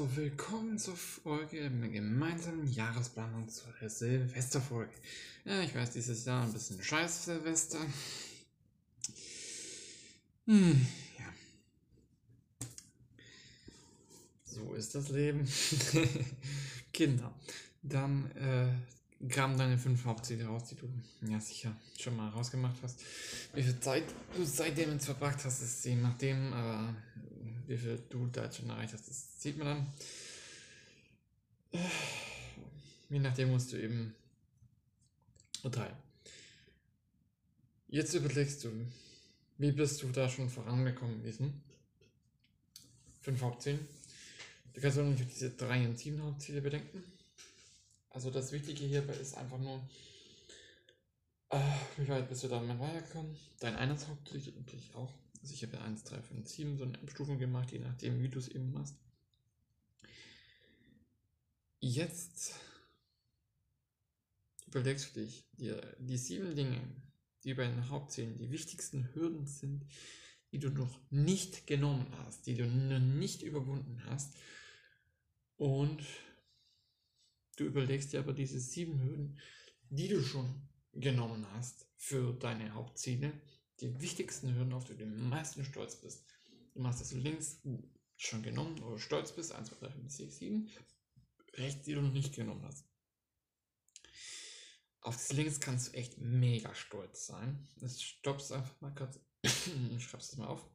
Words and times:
So, 0.00 0.16
willkommen 0.16 0.78
zur 0.78 0.96
Folge 0.96 1.68
mit 1.68 1.92
gemeinsamen 1.92 2.66
Jahresplanung 2.72 3.46
zur 3.50 3.70
Silvesterfolge. 3.86 4.94
Ja, 5.44 5.60
ich 5.60 5.74
weiß, 5.74 5.90
dieses 5.90 6.24
Jahr 6.24 6.42
ein 6.42 6.52
bisschen 6.54 6.82
scheiß 6.82 7.26
Silvester. 7.26 7.80
Hm, 10.46 10.86
ja. 11.18 11.26
So 14.46 14.72
ist 14.72 14.94
das 14.94 15.10
Leben. 15.10 15.46
Kinder. 16.94 17.34
Dann 17.82 18.30
äh, 18.36 19.28
graben 19.28 19.58
deine 19.58 19.76
fünf 19.76 20.06
Hauptziele 20.06 20.46
raus, 20.46 20.62
die 20.70 20.76
du 20.76 20.88
ja 21.30 21.38
sicher 21.40 21.76
schon 21.98 22.16
mal 22.16 22.30
rausgemacht 22.30 22.76
hast. 22.82 23.00
Wie 23.52 23.62
viel 23.62 23.78
Zeit 23.80 24.04
du 24.34 24.46
seitdem 24.46 24.92
jetzt 24.92 25.04
verbracht 25.04 25.44
hast, 25.44 25.60
ist 25.60 25.84
je 25.84 25.96
nachdem, 25.96 26.54
aber 26.54 26.94
wie 27.70 27.78
viel 27.78 28.02
du 28.10 28.26
da 28.26 28.50
schon 28.50 28.68
erreicht 28.68 28.92
hast, 28.94 29.08
das 29.08 29.40
sieht 29.40 29.56
man 29.56 29.66
dann. 29.68 29.86
Je 33.08 33.20
nachdem 33.20 33.52
musst 33.52 33.72
du 33.72 33.80
eben 33.80 34.12
urteilen. 35.62 35.94
Jetzt 37.86 38.14
überlegst 38.14 38.64
du, 38.64 38.70
wie 39.58 39.70
bist 39.70 40.02
du 40.02 40.08
da 40.08 40.28
schon 40.28 40.50
vorangekommen 40.50 41.18
gewesen? 41.18 41.62
Fünf 43.20 43.40
Hauptziele. 43.40 43.78
Du 44.72 44.80
kannst 44.80 44.98
auch 44.98 45.04
nicht 45.04 45.30
diese 45.30 45.50
drei 45.50 45.86
und 45.86 45.96
sieben 45.96 46.20
Hauptziele 46.22 46.62
bedenken. 46.62 47.04
Also 48.10 48.30
das 48.32 48.50
Wichtige 48.50 48.84
hierbei 48.84 49.14
ist 49.14 49.36
einfach 49.36 49.58
nur, 49.58 49.80
äh, 51.50 51.60
wie 51.96 52.08
weit 52.08 52.28
bist 52.28 52.42
du 52.42 52.48
damit 52.48 52.80
weitergekommen? 52.80 53.36
Dein 53.60 53.76
Einheitshauptziel 53.76 54.54
natürlich 54.56 54.92
auch. 54.96 55.12
Also 55.40 55.54
ich 55.54 55.62
habe 55.62 55.76
ja 55.76 55.82
1, 55.82 56.04
3, 56.04 56.22
5, 56.22 56.48
7 56.48 56.76
so 56.76 56.84
eine 56.84 56.98
Abstufung 57.00 57.38
gemacht, 57.38 57.72
je 57.72 57.78
nachdem, 57.78 58.22
wie 58.22 58.28
du 58.28 58.38
es 58.38 58.48
eben 58.48 58.72
machst. 58.72 58.96
Jetzt 61.80 62.54
überlegst 64.66 65.16
du 65.16 65.20
dich, 65.20 65.46
dir 65.52 65.96
die 65.98 66.18
sieben 66.18 66.54
Dinge, 66.54 66.80
die 67.44 67.54
bei 67.54 67.66
den 67.66 67.88
Hauptzielen 67.88 68.36
die 68.36 68.50
wichtigsten 68.50 69.14
Hürden 69.14 69.46
sind, 69.46 69.86
die 70.52 70.58
du 70.58 70.68
noch 70.68 71.00
nicht 71.10 71.66
genommen 71.66 72.06
hast, 72.18 72.46
die 72.46 72.54
du 72.54 72.66
noch 72.66 72.98
nicht 72.98 73.42
überwunden 73.42 74.04
hast. 74.04 74.34
Und 75.56 76.04
Du 77.60 77.66
überlegst 77.66 78.14
dir 78.14 78.20
aber 78.20 78.32
diese 78.32 78.58
sieben 78.58 79.02
Hürden, 79.02 79.38
die 79.90 80.08
du 80.08 80.22
schon 80.22 80.66
genommen 80.94 81.46
hast 81.52 81.86
für 81.98 82.32
deine 82.32 82.72
Hauptziele, 82.72 83.38
die 83.80 84.00
wichtigsten 84.00 84.54
Hürden, 84.54 84.72
auf 84.72 84.84
die 84.84 84.96
du 84.96 85.04
am 85.04 85.28
meisten 85.28 85.64
stolz 85.64 85.96
bist. 85.96 86.24
Du 86.74 86.80
machst 86.80 87.00
das 87.00 87.12
links 87.12 87.60
schon 88.16 88.42
genommen 88.42 88.78
oder 88.82 88.98
stolz 88.98 89.32
bist, 89.32 89.52
1, 89.52 89.68
2, 89.68 89.76
3, 89.76 89.90
5, 89.90 90.12
6, 90.12 90.38
7, 90.38 90.70
rechts, 91.54 91.84
die 91.84 91.94
du 91.94 92.02
noch 92.02 92.12
nicht 92.12 92.34
genommen 92.34 92.64
hast. 92.64 92.86
Auf 95.02 95.16
das 95.16 95.32
links 95.32 95.60
kannst 95.60 95.88
du 95.88 95.96
echt 95.96 96.18
mega 96.18 96.74
stolz 96.74 97.26
sein. 97.26 97.66
Das 97.76 98.02
stoppst 98.02 98.52
einfach 98.52 98.80
mal 98.80 98.94
kurz. 98.94 99.18
ich 99.42 100.04
schreib's 100.04 100.28
das 100.28 100.38
mal 100.38 100.48
auf. 100.48 100.68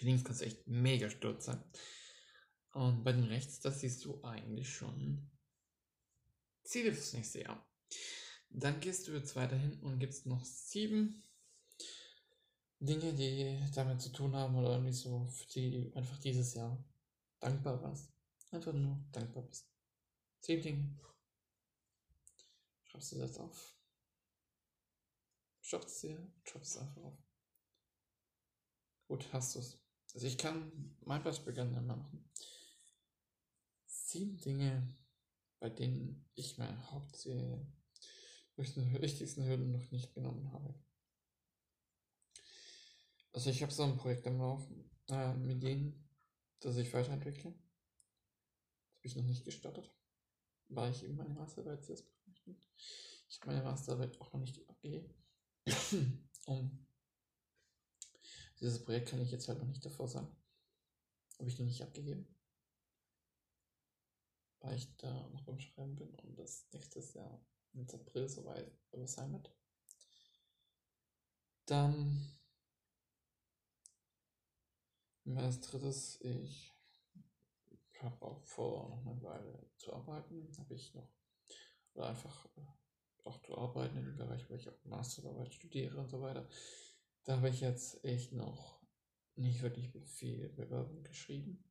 Links 0.00 0.24
kannst 0.24 0.42
du 0.42 0.44
echt 0.44 0.66
mega 0.66 1.08
stolz 1.08 1.46
sein. 1.46 1.62
Und 2.72 3.02
bei 3.04 3.12
den 3.12 3.24
rechts, 3.24 3.60
das 3.60 3.80
siehst 3.80 4.04
du 4.04 4.22
eigentlich 4.22 4.72
schon 4.72 5.30
Ziele 6.64 6.92
fürs 6.92 7.14
nächste 7.14 7.40
Jahr. 7.40 7.66
Dann 8.50 8.78
gehst 8.80 9.08
du 9.08 9.12
jetzt 9.12 9.34
weiter 9.36 9.56
hin 9.56 9.80
und 9.80 9.98
gibst 9.98 10.26
noch 10.26 10.44
sieben 10.44 11.24
Dinge, 12.80 13.12
die 13.12 13.58
damit 13.74 14.00
zu 14.00 14.10
tun 14.12 14.34
haben 14.36 14.56
oder 14.56 14.72
irgendwie 14.72 14.92
so, 14.92 15.26
für 15.26 15.46
die 15.48 15.92
einfach 15.94 16.18
dieses 16.18 16.54
Jahr 16.54 16.82
dankbar 17.40 17.82
warst. 17.82 18.12
Einfach 18.50 18.72
nur 18.72 19.04
dankbar 19.12 19.42
bist. 19.42 19.68
Sieben 20.40 20.62
Dinge. 20.62 20.98
Schreibst 22.84 23.12
du 23.12 23.18
das 23.18 23.38
auf? 23.38 23.74
Schreibst 25.60 25.96
es 25.96 26.00
dir, 26.00 26.32
schreibst 26.44 26.76
es 26.76 26.78
einfach 26.78 27.02
auf. 27.02 27.18
Gut, 29.08 29.26
hast 29.32 29.54
du 29.54 29.58
es. 29.58 29.78
Also 30.14 30.26
ich 30.26 30.38
kann 30.38 30.96
mein 31.00 31.22
Beispiel 31.22 31.52
gerne 31.52 31.80
mal 31.80 31.96
machen. 31.96 32.30
Sieben 33.86 34.38
Dinge, 34.38 34.96
bei 35.58 35.68
denen 35.68 36.30
ich 36.34 36.56
meine 36.56 36.90
Hauptziel 36.90 37.66
durch 38.54 38.72
die 38.72 38.92
wichtigsten 39.02 39.44
Hürden 39.44 39.72
noch 39.72 39.90
nicht 39.90 40.14
genommen 40.14 40.50
habe. 40.52 40.74
Also 43.38 43.50
ich 43.50 43.62
habe 43.62 43.70
so 43.70 43.84
ein 43.84 43.96
Projekt 43.96 44.26
am 44.26 44.40
Laufen 44.40 44.90
äh, 45.10 45.32
mit 45.34 45.62
denen, 45.62 46.10
das 46.58 46.76
ich 46.76 46.92
weiterentwickle. 46.92 47.52
Das 47.52 48.96
habe 48.96 49.06
ich 49.06 49.14
noch 49.14 49.22
nicht 49.22 49.44
gestartet, 49.44 49.94
weil 50.66 50.90
ich 50.90 51.04
eben 51.04 51.14
meine 51.14 51.34
Masterarbeit 51.34 51.84
zuerst 51.84 52.04
möchte. 52.26 52.56
Ich 53.28 53.40
habe 53.40 53.52
meine 53.52 53.62
Masterarbeit 53.62 54.20
auch 54.20 54.32
noch 54.32 54.40
nicht 54.40 54.68
abgegeben. 54.68 55.14
Und 56.46 56.84
dieses 58.58 58.84
Projekt 58.84 59.10
kann 59.10 59.20
ich 59.20 59.30
jetzt 59.30 59.46
halt 59.46 59.60
noch 59.60 59.68
nicht 59.68 59.86
davor 59.86 60.08
sagen. 60.08 60.36
Habe 61.38 61.48
ich 61.48 61.60
noch 61.60 61.66
nicht 61.66 61.80
abgegeben 61.80 62.26
weil 64.58 64.74
ich 64.74 64.96
da 64.96 65.28
noch 65.28 65.44
beim 65.44 65.60
Schreiben 65.60 65.94
bin 65.94 66.12
und 66.16 66.36
das 66.36 66.66
nächstes 66.72 67.14
Jahr 67.14 67.40
im 67.72 67.88
April 67.88 68.28
soweit 68.28 68.72
sein 69.04 69.32
wird. 69.32 69.54
Dann 71.66 72.37
als 75.36 75.60
drittes, 75.60 76.20
ich 76.22 76.72
habe 78.00 78.24
auch 78.24 78.42
vor, 78.44 78.88
noch 78.88 79.06
eine 79.06 79.22
Weile 79.22 79.70
zu 79.76 79.92
arbeiten. 79.92 80.48
Habe 80.58 80.74
ich 80.74 80.94
noch, 80.94 81.10
oder 81.94 82.08
einfach 82.08 82.46
äh, 82.56 82.66
auch 83.24 83.40
zu 83.42 83.56
arbeiten 83.56 83.98
in 83.98 84.04
dem 84.06 84.16
Bereich, 84.16 84.48
wo 84.48 84.54
ich 84.54 84.68
auch 84.68 84.84
Masterarbeit 84.84 85.52
studiere 85.52 85.98
und 85.98 86.08
so 86.08 86.20
weiter. 86.20 86.48
Da 87.24 87.36
habe 87.36 87.50
ich 87.50 87.60
jetzt 87.60 88.04
echt 88.04 88.32
noch 88.32 88.80
nicht 89.34 89.62
wirklich 89.62 89.90
viel 90.06 90.48
Bewerbung 90.50 91.02
geschrieben. 91.02 91.64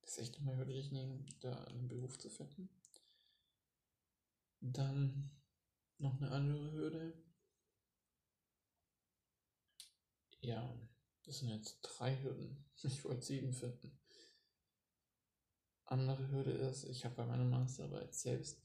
Das 0.00 0.12
ist 0.12 0.18
echt 0.18 0.38
nochmal 0.38 0.58
wirklich 0.58 0.90
nehmen, 0.90 1.26
da 1.40 1.52
einen 1.64 1.88
Beruf 1.88 2.18
zu 2.18 2.28
finden. 2.28 2.68
Dann 4.60 5.30
noch 5.98 6.20
eine 6.20 6.30
andere 6.30 6.72
Hürde. 6.72 7.22
Ja, 10.40 10.76
das 11.24 11.38
sind 11.38 11.48
jetzt 11.48 11.80
drei 11.82 12.20
Hürden. 12.22 12.64
Ich 12.84 13.04
wollte 13.04 13.24
sieben 13.24 13.52
finden. 13.52 13.96
Andere 15.84 16.28
Hürde 16.30 16.50
ist, 16.50 16.84
ich 16.84 17.04
habe 17.04 17.14
bei 17.14 17.26
meiner 17.26 17.44
Masterarbeit 17.44 18.12
selbst, 18.12 18.60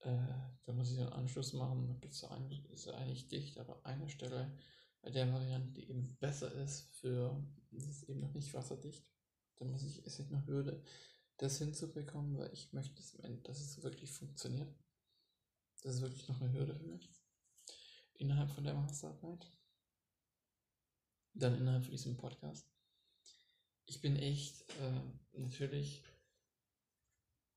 äh, 0.00 0.16
da 0.64 0.72
muss 0.72 0.92
ich 0.92 1.00
einen 1.00 1.12
Anschluss 1.12 1.52
machen, 1.52 1.88
da 1.88 1.94
gibt 1.94 2.14
es 2.14 2.22
eigentlich 2.24 3.26
dicht, 3.26 3.58
aber 3.58 3.84
eine 3.84 4.08
Stelle 4.08 4.56
bei 5.02 5.10
der 5.10 5.32
Variante, 5.32 5.72
die 5.72 5.88
eben 5.88 6.16
besser 6.20 6.52
ist 6.52 6.94
für, 6.94 7.42
das 7.70 7.86
ist 7.86 8.02
eben 8.04 8.20
noch 8.20 8.34
nicht 8.34 8.54
wasserdicht. 8.54 9.04
Da 9.56 9.64
muss 9.64 9.82
ich, 9.82 10.04
ist 10.04 10.20
eine 10.20 10.46
Hürde, 10.46 10.82
das 11.38 11.58
hinzubekommen, 11.58 12.38
weil 12.38 12.52
ich 12.52 12.72
möchte, 12.72 13.02
dass 13.42 13.60
es 13.60 13.82
wirklich 13.82 14.12
funktioniert. 14.12 14.72
Das 15.82 15.96
ist 15.96 16.02
wirklich 16.02 16.28
noch 16.28 16.40
eine 16.40 16.52
Hürde 16.52 16.74
für 16.74 16.86
mich. 16.86 17.10
Innerhalb 18.14 18.50
von 18.50 18.64
der 18.64 18.74
Masterarbeit. 18.74 19.46
Dann 21.34 21.58
innerhalb 21.58 21.84
von 21.84 21.92
diesem 21.92 22.16
Podcast. 22.16 22.68
Ich 23.86 24.00
bin 24.00 24.16
echt, 24.16 24.62
äh, 24.80 25.00
natürlich 25.32 26.02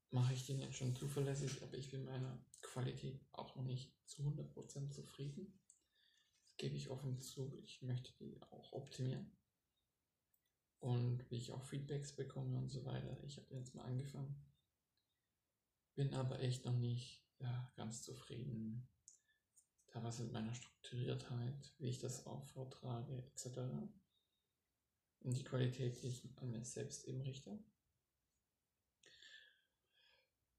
mache 0.09 0.33
ich 0.33 0.45
den 0.45 0.59
jetzt 0.59 0.75
schon 0.75 0.95
zuverlässig, 0.95 1.61
aber 1.63 1.77
ich 1.77 1.89
bin 1.91 2.05
meiner 2.05 2.43
Qualität 2.61 3.19
auch 3.31 3.55
noch 3.55 3.63
nicht 3.63 3.93
zu 4.05 4.23
100% 4.23 4.91
zufrieden. 4.91 5.59
Das 6.43 6.57
gebe 6.57 6.75
ich 6.75 6.89
offen 6.89 7.19
zu. 7.19 7.57
Ich 7.63 7.81
möchte 7.81 8.11
die 8.19 8.41
auch 8.49 8.73
optimieren 8.73 9.31
und 10.79 11.29
wie 11.29 11.37
ich 11.37 11.51
auch 11.51 11.63
Feedbacks 11.63 12.15
bekomme 12.15 12.57
und 12.57 12.69
so 12.69 12.85
weiter. 12.85 13.17
Ich 13.23 13.37
habe 13.37 13.55
jetzt 13.55 13.75
mal 13.75 13.83
angefangen, 13.83 14.35
bin 15.95 16.13
aber 16.13 16.39
echt 16.39 16.65
noch 16.65 16.77
nicht 16.77 17.25
ja, 17.39 17.71
ganz 17.75 18.03
zufrieden. 18.03 18.87
Was 19.93 20.19
mit 20.19 20.31
meiner 20.31 20.53
Strukturiertheit, 20.53 21.73
wie 21.79 21.89
ich 21.89 21.99
das 21.99 22.27
auch 22.27 22.43
vortrage, 22.45 23.17
etc. 23.17 23.57
Und 25.21 25.35
die 25.35 25.43
Qualität, 25.43 26.01
die 26.01 26.07
ich 26.07 26.23
an 26.37 26.51
mir 26.51 26.63
selbst 26.63 27.05
eben 27.05 27.21
richte. 27.21 27.59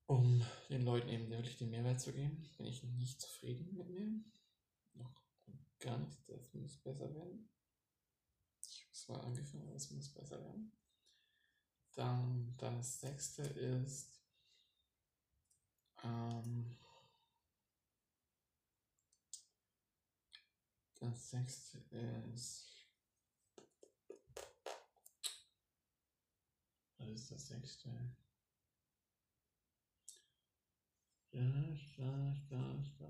Um 0.07 0.45
den 0.69 0.83
Leuten 0.83 1.09
eben 1.09 1.31
wirklich 1.31 1.57
den 1.57 1.71
Mehrwert 1.71 2.01
zu 2.01 2.13
geben, 2.13 2.51
bin 2.57 2.67
ich 2.67 2.83
noch 2.83 2.93
nicht 2.93 3.21
zufrieden 3.21 3.77
mit 3.77 3.89
mir. 3.89 4.25
Noch 4.95 5.15
gar 5.79 5.99
nicht, 5.99 6.29
das 6.29 6.53
muss 6.55 6.77
besser 6.79 7.15
werden. 7.15 7.49
Ich 8.61 8.83
habe 8.83 8.93
zwar 8.93 9.25
angefangen, 9.25 9.69
es 9.69 9.91
muss 9.91 10.09
besser 10.09 10.43
werden. 10.43 10.73
Dann 11.93 12.55
das 12.59 13.01
sechste 13.01 13.43
ist 13.43 14.23
ähm, 16.05 16.77
das 21.01 21.31
sechste 21.31 21.79
ist 22.35 22.87
das 26.99 27.09
ist 27.09 27.31
das 27.31 27.47
sechste. 27.49 27.91
Das, 31.31 31.97
das, 31.99 32.49
das, 32.51 32.99
da, 32.99 33.09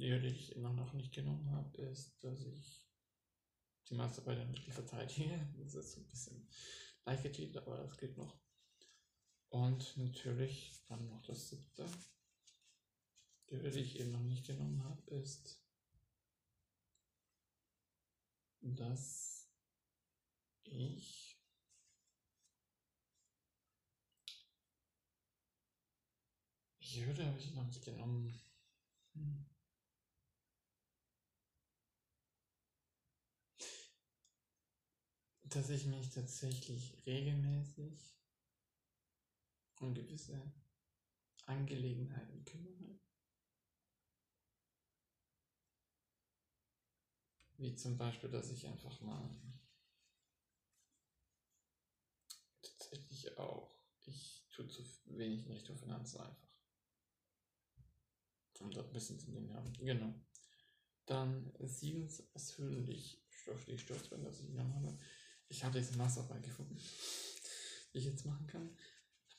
die, 0.00 0.20
die 0.20 0.26
ich 0.28 0.56
immer 0.56 0.72
noch 0.72 0.92
nicht 0.94 1.12
genommen 1.12 1.50
habe, 1.50 1.76
ist, 1.78 2.22
dass 2.24 2.40
ich 2.44 2.86
die 3.88 3.94
Masterarbeit 3.94 4.38
dann 4.38 4.52
wirklich 4.52 4.74
verteidige. 4.74 5.48
Das 5.58 5.74
ist 5.74 5.92
so 5.92 6.00
ein 6.00 6.08
bisschen 6.08 6.48
leicht 7.04 7.22
gecheatet, 7.22 7.58
aber 7.58 7.78
das 7.78 7.98
geht 7.98 8.16
noch. 8.16 8.40
Und 9.50 9.96
natürlich 9.96 10.82
dann 10.88 11.06
noch 11.08 11.22
das 11.22 11.48
siebte, 11.48 11.86
die, 13.50 13.56
ich 13.56 13.98
eben 13.98 14.12
noch 14.12 14.22
nicht 14.22 14.46
genommen 14.46 14.82
habe, 14.84 15.10
ist, 15.10 15.60
dass 18.60 19.48
ich 20.64 21.30
Hürde 26.96 27.24
habe 27.24 27.38
ich 27.38 27.54
noch 27.54 27.66
nicht 27.66 27.84
genommen. 27.84 28.40
Hm. 29.14 29.46
Dass 35.42 35.70
ich 35.70 35.86
mich 35.86 36.10
tatsächlich 36.10 36.94
regelmäßig 37.06 37.98
um 39.80 39.94
gewisse 39.94 40.52
Angelegenheiten 41.46 42.44
kümmere. 42.44 42.98
Wie 47.60 47.76
zum 47.76 47.98
Beispiel, 47.98 48.30
dass 48.30 48.50
ich 48.50 48.66
einfach 48.66 48.98
mal 49.02 49.38
tatsächlich 52.62 53.36
auch, 53.36 53.76
ich 54.06 54.46
tue 54.50 54.66
zu 54.66 54.82
wenig 55.04 55.44
in 55.44 55.52
Richtung 55.52 55.76
Finanzen 55.76 56.20
einfach. 56.20 56.48
Um 58.60 58.70
dort 58.70 58.88
ein 58.88 58.92
bisschen 58.94 59.18
zu 59.18 59.30
nehmen 59.30 59.52
haben. 59.52 59.72
Genau. 59.74 60.14
Dann 61.04 61.52
siebens, 61.60 62.22
was 62.32 62.52
für 62.52 62.82
dich 62.82 63.22
stofflich 63.28 63.82
stolz 63.82 64.08
bin, 64.08 64.24
dass 64.24 64.40
ich 64.40 64.48
ihn 64.48 64.74
habe. 64.74 64.98
Ich 65.48 65.62
habe 65.62 65.78
diese 65.78 65.98
Masterarbeit 65.98 66.42
gefunden, 66.42 66.76
die 67.92 67.98
ich 67.98 68.04
jetzt 68.06 68.24
machen 68.24 68.46
kann. 68.46 68.74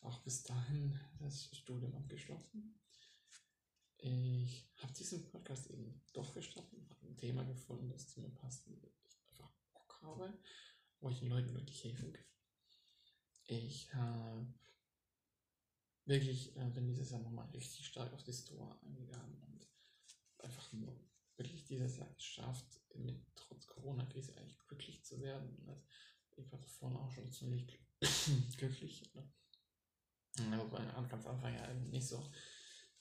Auch 0.01 0.21
bis 0.21 0.43
dahin 0.43 0.99
das 1.19 1.55
Studium 1.55 1.95
abgeschlossen. 1.95 2.79
Ich 4.03 4.67
habe 4.77 4.93
diesen 4.93 5.23
Podcast 5.29 5.69
eben 5.69 6.01
doch 6.13 6.33
gestartet, 6.33 6.89
habe 6.89 7.07
ein 7.07 7.17
Thema 7.17 7.43
gefunden, 7.43 7.89
das 7.89 8.07
zu 8.07 8.19
mir 8.19 8.31
passt, 8.31 8.67
ich 8.67 8.83
einfach 9.29 9.51
Bock 9.71 10.01
habe, 10.01 10.39
wo 10.99 11.09
ich 11.09 11.19
den 11.19 11.29
Leuten 11.29 11.53
wirklich 11.53 11.83
helfen 11.83 12.11
kann. 12.11 12.25
Ich 13.45 13.93
habe 13.93 14.47
wirklich, 16.05 16.55
äh, 16.57 16.69
bin 16.71 16.87
dieses 16.87 17.11
Jahr 17.11 17.21
nochmal 17.21 17.47
richtig 17.49 17.85
stark 17.85 18.11
auf 18.13 18.23
die 18.23 18.33
Store 18.33 18.75
eingegangen 18.81 19.39
und 19.43 19.67
einfach 20.39 20.73
nur 20.73 20.99
wirklich 21.37 21.65
dieses 21.65 21.97
Jahr 21.97 22.11
geschafft, 22.15 22.81
mit 22.95 23.23
trotz 23.35 23.67
Corona-Krise 23.67 24.35
eigentlich 24.37 24.57
glücklich 24.67 25.03
zu 25.03 25.21
werden. 25.21 25.55
Also 25.67 25.79
ich 26.37 26.51
war 26.51 26.59
davor 26.59 26.95
auch 26.99 27.11
schon 27.11 27.31
ziemlich 27.31 27.67
glücklich. 28.57 29.13
Ne? 29.13 30.57
Wobei 30.57 30.83
ganz 31.07 31.27
Anfang 31.27 31.53
ja 31.53 31.71
nicht 31.73 32.07
so. 32.07 32.31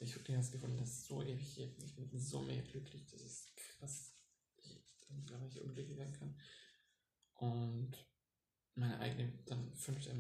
Ich 0.01 0.15
habe 0.15 0.25
das 0.33 0.51
gefunden, 0.51 0.79
das 0.79 0.91
ist 0.91 1.07
so 1.07 1.23
ewig 1.23 1.47
hier. 1.47 1.73
Ich 1.85 1.95
bin 1.95 2.19
so 2.19 2.43
mega 2.43 2.63
glücklich, 2.63 3.07
das 3.07 3.23
ist 3.23 3.55
krass. 3.57 4.17
Ich 4.57 5.27
glaube, 5.27 5.47
ich 5.47 5.61
unglücklich 5.61 5.97
werden 5.99 6.13
kann. 6.13 6.41
Und 7.35 7.93
meine 8.75 8.99
eigene, 8.99 9.33
dann 9.47 9.75
fünfte 9.75 10.11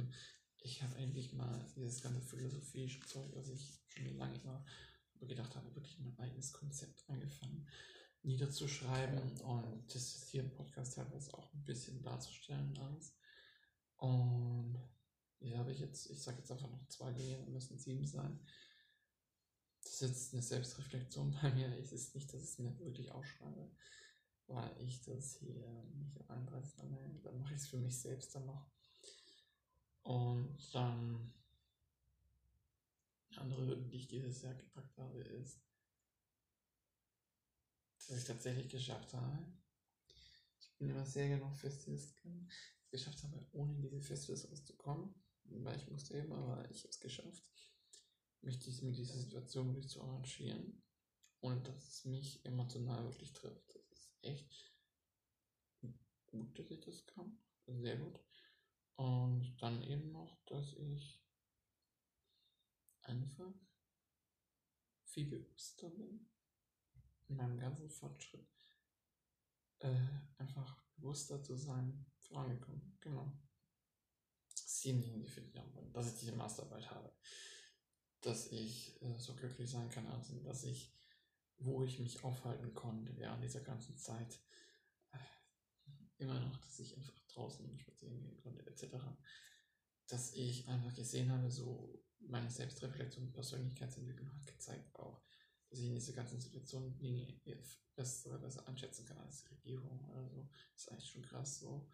ich 0.62 0.82
habe 0.82 0.94
eigentlich 0.96 1.32
mal 1.32 1.66
dieses 1.74 2.02
ganze 2.02 2.20
philosophische 2.20 3.00
Zeug, 3.06 3.30
was 3.34 3.48
ich 3.48 3.80
schon 3.88 4.18
lange 4.18 4.38
immer 4.40 4.64
gedacht 5.20 5.56
habe, 5.56 5.74
wirklich 5.74 5.98
mein 5.98 6.18
eigenes 6.18 6.52
Konzept 6.52 7.08
angefangen 7.08 7.66
niederzuschreiben 8.22 9.40
und 9.40 9.94
das 9.94 10.26
hier 10.30 10.42
im 10.42 10.52
Podcast 10.52 10.94
teilweise 10.94 11.32
auch 11.34 11.52
ein 11.54 11.64
bisschen 11.64 12.02
darzustellen 12.02 12.76
alles. 12.78 13.16
Und 13.96 14.78
hier 15.38 15.58
habe 15.58 15.72
ich 15.72 15.80
jetzt, 15.80 16.10
ich 16.10 16.22
sage 16.22 16.38
jetzt 16.38 16.50
einfach 16.52 16.70
noch 16.70 16.86
zwei 16.88 17.12
Dinge, 17.12 17.38
müssen 17.46 17.78
sieben 17.78 18.06
sein. 18.06 18.38
Das 19.82 19.92
ist 19.92 20.00
jetzt 20.00 20.32
eine 20.32 20.42
Selbstreflexion 20.42 21.36
bei 21.42 21.52
mir. 21.52 21.76
Es 21.78 21.92
ist 21.92 22.14
nicht, 22.14 22.32
dass 22.32 22.42
ich 22.42 22.50
es 22.50 22.58
mir 22.58 22.78
wirklich 22.78 23.12
ausschreibe, 23.12 23.70
weil 24.46 24.82
ich 24.82 25.02
das 25.02 25.36
hier 25.36 25.84
nicht 25.94 26.28
31 26.28 26.76
dann, 26.76 27.22
dann 27.22 27.38
mache 27.38 27.54
ich 27.54 27.60
es 27.60 27.68
für 27.68 27.78
mich 27.78 27.98
selbst 27.98 28.34
dann 28.34 28.46
noch. 28.46 28.70
Und 30.02 30.74
dann 30.74 31.32
eine 33.30 33.40
andere 33.40 33.66
Hürde, 33.66 33.86
die 33.88 33.96
ich 33.96 34.08
dieses 34.08 34.42
Jahr 34.42 34.54
gepackt 34.54 34.96
habe, 34.98 35.20
ist, 35.20 35.60
dass 38.08 38.18
ich 38.18 38.24
tatsächlich 38.24 38.68
geschafft 38.68 39.14
habe. 39.14 39.52
Ich 40.58 40.76
bin 40.78 40.90
immer 40.90 41.06
sehr 41.06 41.28
genug 41.28 41.56
Festivals 41.56 42.14
gegangen, 42.14 42.50
es 42.84 42.90
geschafft 42.90 43.22
habe, 43.22 43.46
ohne 43.52 43.74
in 43.74 43.82
diese 43.82 44.00
Festivals 44.00 44.50
rauszukommen, 44.50 45.14
weil 45.44 45.76
ich 45.76 45.88
musste 45.90 46.16
eben, 46.18 46.32
aber 46.32 46.68
ich 46.70 46.80
habe 46.80 46.88
es 46.88 47.00
geschafft, 47.00 47.44
mich 48.42 48.82
mit 48.82 48.96
dieser 48.96 49.18
Situation 49.18 49.68
wirklich 49.68 49.88
zu 49.88 50.02
arrangieren, 50.02 50.82
ohne 51.40 51.60
dass 51.62 51.88
es 51.88 52.04
mich 52.04 52.44
emotional 52.44 53.04
wirklich 53.04 53.32
trifft. 53.32 53.74
Das 53.74 53.84
ist 53.92 54.14
echt 54.22 54.74
gut, 56.26 56.58
dass 56.58 56.70
ich 56.70 56.80
das 56.80 57.06
kann, 57.06 57.38
sehr 57.66 57.96
gut. 57.96 58.20
Und 58.96 59.56
dann 59.60 59.82
eben 59.82 60.12
noch, 60.12 60.38
dass 60.46 60.74
ich 60.74 61.24
einfach 63.02 63.54
viel 65.04 65.26
bewusster 65.26 65.90
bin 65.90 66.28
in 67.28 67.36
meinem 67.36 67.58
ganzen 67.58 67.90
Fortschritt. 67.90 68.46
Äh, 69.78 70.08
einfach 70.36 70.82
bewusster 70.96 71.42
zu 71.42 71.56
sein, 71.56 72.06
vorangekommen. 72.18 72.98
Genau. 73.00 73.32
Sieben 74.54 75.00
Dinge, 75.00 75.20
die 75.20 75.28
für 75.28 75.40
dich 75.40 75.56
haben 75.56 75.92
dass 75.92 76.12
ich 76.12 76.20
diese 76.20 76.36
Masterarbeit 76.36 76.90
habe. 76.90 77.12
Dass 78.20 78.52
ich 78.52 79.00
äh, 79.02 79.18
so 79.18 79.34
glücklich 79.34 79.70
sein 79.70 79.90
kann, 79.90 80.06
also 80.06 80.38
dass 80.40 80.64
ich, 80.64 80.92
wo 81.58 81.82
ich 81.82 81.98
mich 81.98 82.22
aufhalten 82.24 82.74
konnte 82.74 83.16
während 83.16 83.42
dieser 83.42 83.60
ganzen 83.60 83.96
Zeit, 83.96 84.40
immer 86.20 86.38
noch, 86.38 86.56
dass 86.58 86.78
ich 86.78 86.96
einfach 86.96 87.18
draußen 87.28 87.78
spazieren 87.78 88.20
gehen 88.20 88.36
konnte, 88.36 88.66
etc. 88.66 88.94
Dass 90.06 90.34
ich 90.34 90.68
einfach 90.68 90.94
gesehen 90.94 91.32
habe, 91.32 91.50
so 91.50 92.04
meine 92.20 92.50
Selbstreflexion 92.50 93.26
und 93.26 93.32
Persönlichkeitsentwicklung 93.32 94.30
hat 94.32 94.46
gezeigt 94.46 94.94
auch, 94.98 95.22
dass 95.68 95.78
ich 95.78 95.86
in 95.86 95.94
dieser 95.94 96.12
ganzen 96.12 96.40
Situation 96.40 96.98
Dinge 96.98 97.40
besser, 97.94 98.38
besser 98.38 98.66
einschätzen 98.68 99.06
kann 99.06 99.18
als 99.18 99.42
die 99.42 99.54
Regierung 99.54 100.04
oder 100.10 100.28
so. 100.28 100.48
Das 100.74 100.82
ist 100.82 100.88
eigentlich 100.90 101.10
schon 101.10 101.22
krass 101.22 101.60
so, 101.60 101.88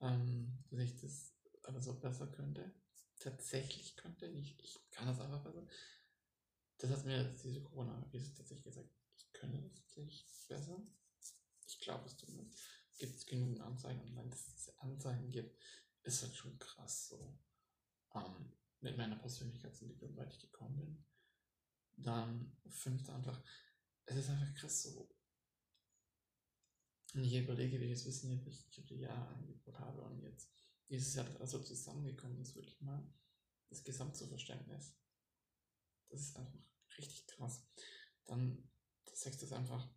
ähm, 0.00 0.64
dass 0.70 0.80
ich 0.80 1.00
das 1.00 1.34
alles 1.64 1.84
so 1.84 2.00
besser 2.00 2.26
könnte. 2.26 2.74
Tatsächlich 3.22 3.96
könnte. 3.96 4.26
Ich, 4.26 4.58
ich 4.58 4.90
kann 4.90 5.06
das 5.06 5.20
einfach 5.20 5.44
besser. 5.44 5.66
Das 6.78 6.90
hat 6.90 7.04
mir 7.04 7.22
diese 7.44 7.62
Corona-Krise 7.62 8.34
tatsächlich 8.34 8.64
gesagt, 8.64 8.90
ich 9.16 9.32
könnte 9.32 9.60
das 9.62 9.74
tatsächlich 9.74 10.26
besser. 10.48 10.82
Ich 11.68 11.78
glaube 11.78 12.06
es 12.06 12.16
zumindest 12.16 12.58
gibt 12.98 13.16
es 13.16 13.26
genug 13.26 13.60
Anzeigen 13.60 14.00
und 14.00 14.16
wenn 14.16 14.28
es 14.28 14.72
Anzeigen 14.78 15.30
gibt, 15.30 15.56
ist 16.02 16.22
halt 16.22 16.34
schon 16.34 16.58
krass 16.58 17.08
so. 17.08 17.38
Ähm, 18.14 18.52
mit 18.80 18.96
meiner 18.96 19.16
Persönlichkeitsentwicklung 19.16 20.16
weit 20.16 20.32
ich 20.32 20.40
gekommen 20.40 20.76
bin. 20.76 21.04
Dann 21.96 22.56
fünfte 22.68 23.14
einfach, 23.14 23.42
es 24.06 24.16
ist 24.16 24.30
einfach 24.30 24.52
krass 24.54 24.82
so. 24.82 25.08
Wenn 27.12 27.24
ich 27.24 27.34
überlege, 27.34 27.80
welches 27.80 28.06
Wissen 28.06 28.32
ich 28.32 28.44
Jahre 28.96 29.28
angebaut 29.28 29.42
habe 29.42 29.51
und 29.51 29.51
jetzt 30.92 31.06
dieses 31.06 31.14
Jahr 31.14 31.40
also 31.40 31.58
zusammengekommen 31.60 32.40
ist, 32.40 32.54
wirklich 32.54 32.80
mal 32.80 33.02
das 33.68 33.84
Gesamtzuverständnis. 33.84 34.94
Das 36.08 36.20
ist 36.20 36.36
einfach 36.36 36.58
richtig 36.98 37.26
krass. 37.26 37.66
Dann 38.26 38.70
das 39.06 39.20
sechste 39.20 39.44
ist 39.44 39.52
einfach, 39.52 39.88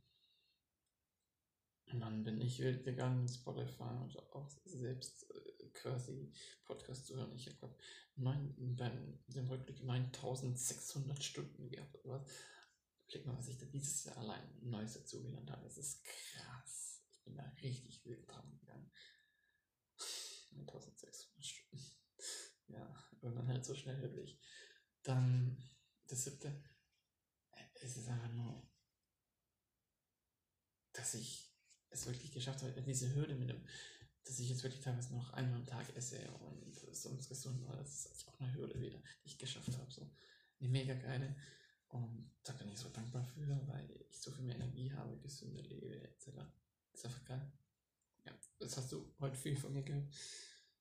und 1.92 2.00
dann 2.00 2.24
bin 2.24 2.42
ich 2.42 2.58
gegangen 2.58 3.22
in 3.22 3.28
Spotify 3.28 3.84
und 3.84 4.18
auch 4.34 4.50
selbst 4.66 5.30
äh, 5.32 5.70
quasi 5.74 6.34
Podcast 6.66 7.06
zu 7.06 7.16
hören. 7.16 7.32
Ich 7.34 7.46
glaube, 7.60 7.78
beim 8.16 9.20
dem 9.28 9.48
Rückblick 9.48 9.84
9600 9.84 11.24
Stunden 11.24 11.70
gehabt 11.70 12.04
oder 12.04 12.22
was. 12.22 12.32
Blick 13.08 13.26
mal, 13.26 13.38
was 13.38 13.50
ich 13.50 13.58
da 13.58 13.66
dieses 13.68 14.04
Jahr 14.06 14.18
allein 14.18 14.44
Neues 14.62 14.94
dazu 14.94 15.22
gelernt 15.22 15.52
habe. 15.52 15.64
Das 15.64 15.78
ist 15.78 16.04
krass. 16.04 17.04
Ich 17.12 17.24
bin 17.24 17.36
da 17.36 17.44
richtig 17.62 18.04
wild 18.06 18.28
dran 18.28 18.50
gegangen. 18.60 18.92
1600 20.62 21.46
Stunden. 21.46 21.86
Ja, 22.68 23.06
man 23.22 23.48
halt 23.48 23.66
so 23.66 23.76
schnell 23.76 24.02
wirklich. 24.02 24.40
Dann 25.04 25.64
das 26.08 26.24
siebte. 26.24 26.64
Es 27.82 27.98
ist 27.98 28.08
einfach 28.08 28.32
nur, 28.32 28.68
dass 30.94 31.14
ich 31.14 31.54
es 31.90 32.06
wirklich 32.06 32.32
geschafft 32.32 32.64
habe, 32.64 32.82
diese 32.82 33.14
Hürde 33.14 33.36
mit 33.36 33.50
dem, 33.50 33.66
dass 34.24 34.40
ich 34.40 34.50
jetzt 34.50 34.64
wirklich 34.64 34.82
teilweise 34.82 35.14
noch 35.14 35.32
einmal 35.34 35.60
am 35.60 35.66
Tag 35.66 35.96
esse 35.96 36.30
und 36.32 36.74
sonst 36.92 37.30
gesund 37.30 37.64
war, 37.66 37.78
das 37.78 38.06
ist 38.06 38.28
auch 38.28 38.40
eine 38.40 38.54
Hürde 38.54 38.80
wieder, 38.82 39.02
die 39.24 39.28
ich 39.28 39.38
geschafft 39.38 39.78
habe. 39.78 39.92
So 39.92 40.10
eine 40.60 40.70
mega 40.70 40.96
geile. 40.96 41.36
Und 41.90 42.34
da 42.44 42.54
bin 42.54 42.70
ich 42.70 42.80
so 42.80 42.90
dankbar 42.90 43.24
für, 43.24 43.68
weil 43.68 43.90
ich 44.10 44.20
so 44.20 44.32
viel 44.32 44.46
mehr 44.46 44.56
Energie 44.56 44.92
habe, 44.92 45.20
gesünder 45.20 45.62
lebe, 45.62 46.02
etc. 46.02 46.32
Das 46.92 47.00
ist 47.00 47.06
einfach 47.06 47.26
geil. 47.26 47.54
Ja, 48.26 48.34
das 48.60 48.78
hast 48.78 48.92
du 48.92 49.14
heute 49.20 49.38
viel 49.38 49.56
von 49.56 49.74
mir 49.74 49.84
gehört. 49.84 50.14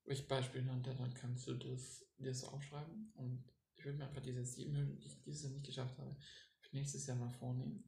Welche 0.04 0.24
Beispiele 0.24 0.64
nannte, 0.64 0.94
dann 0.94 1.14
kannst 1.14 1.46
du 1.46 1.54
das 1.54 2.04
dir 2.18 2.34
so 2.34 2.48
aufschreiben. 2.48 3.12
Und 3.14 3.44
ich 3.76 3.84
würde 3.84 3.98
mir 3.98 4.06
einfach 4.06 4.22
diese 4.22 4.44
sieben 4.44 4.76
Hürden, 4.76 4.98
die 4.98 5.06
ich 5.06 5.22
dieses 5.22 5.42
Jahr 5.42 5.52
nicht 5.52 5.66
geschafft 5.66 5.98
habe, 5.98 6.16
für 6.60 6.76
nächstes 6.76 7.06
Jahr 7.06 7.16
mal 7.16 7.30
vornehmen. 7.30 7.84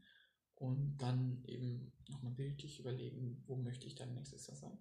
Und 0.55 0.97
dann 0.99 1.45
eben 1.45 1.93
nochmal 2.09 2.33
bildlich 2.33 2.81
überlegen, 2.81 3.43
wo 3.47 3.57
möchte 3.57 3.87
ich 3.87 3.95
dann 3.95 4.15
nächstes 4.15 4.47
Jahr 4.47 4.57
sein. 4.57 4.79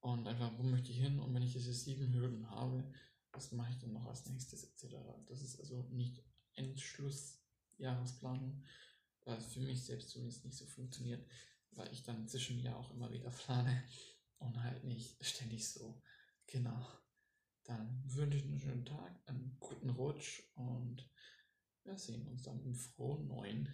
Und 0.00 0.26
einfach, 0.28 0.56
wo 0.58 0.62
möchte 0.62 0.90
ich 0.90 0.98
hin? 0.98 1.18
Und 1.18 1.34
wenn 1.34 1.42
ich 1.42 1.54
diese 1.54 1.72
sieben 1.72 2.12
Hürden 2.12 2.48
habe, 2.50 2.92
was 3.32 3.52
mache 3.52 3.72
ich 3.72 3.78
dann 3.78 3.92
noch 3.92 4.06
als 4.06 4.26
nächstes, 4.26 4.64
etc. 4.64 4.94
Das 5.26 5.42
ist 5.42 5.58
also 5.58 5.82
nicht 5.90 6.22
Endschluss 6.52 7.40
Jahresplanung, 7.78 8.62
weil 9.24 9.38
es 9.38 9.52
für 9.52 9.60
mich 9.60 9.84
selbst 9.84 10.10
zumindest 10.10 10.44
nicht 10.44 10.56
so 10.56 10.66
funktioniert, 10.66 11.26
weil 11.76 11.92
ich 11.92 12.02
dann 12.02 12.26
zwischen 12.28 12.60
Jahr 12.60 12.76
auch 12.76 12.90
immer 12.90 13.10
wieder 13.12 13.30
plane 13.44 13.84
und 14.38 14.62
halt 14.62 14.84
nicht 14.84 15.24
ständig 15.24 15.68
so. 15.68 16.02
Genau. 16.46 16.86
Dann 17.64 18.02
wünsche 18.04 18.38
ich 18.38 18.44
einen 18.44 18.60
schönen 18.60 18.84
Tag, 18.84 19.20
einen 19.26 19.56
guten 19.58 19.90
Rutsch 19.90 20.42
und 20.54 21.08
wir 21.84 21.98
sehen 21.98 22.26
uns 22.28 22.42
dann 22.42 22.60
im 22.62 22.74
frohen 22.74 23.26
Neuen. 23.26 23.68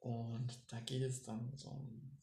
Und 0.00 0.72
da 0.72 0.80
geht 0.80 1.02
es 1.02 1.22
dann 1.22 1.56
zum 1.56 2.18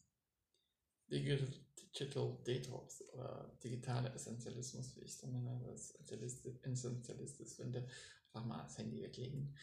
Digital 1.10 2.36
Detox 2.46 3.02
oder 3.12 3.56
digitaler 3.62 4.14
Essentialismus, 4.14 4.96
wie 4.96 5.00
ich 5.00 5.12
es 5.12 5.18
dann 5.18 5.32
nenne, 5.32 5.62
das 5.64 5.92
Essentialismus 5.92 7.54
finde, 7.54 7.86
einfach 8.26 8.46
mal 8.46 8.62
das 8.64 8.78
Handy 8.78 9.00
weglegen. 9.00 9.56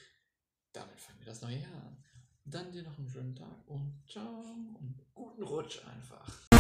Damit 0.72 1.00
fangen 1.00 1.20
wir 1.20 1.28
das 1.28 1.42
neue 1.42 1.60
Jahr 1.60 1.84
an. 1.84 2.04
Dann 2.46 2.72
dir 2.72 2.84
noch 2.84 2.98
einen 2.98 3.10
schönen 3.10 3.36
Tag 3.36 3.68
und 3.68 4.04
ciao 4.08 4.44
und 4.80 4.96
guten 5.14 5.44
Rutsch 5.44 5.80
einfach. 5.86 6.53